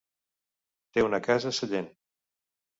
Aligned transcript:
Té 0.95 1.05
una 1.09 1.21
casa 1.29 1.53
a 1.53 1.61
Sellent. 1.61 1.95